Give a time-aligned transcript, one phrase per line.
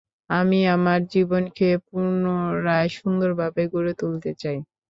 [0.31, 4.57] আমি আমার জীবনকে পুনরায় সুন্দরভাবে গড়ে তুলতে চাই।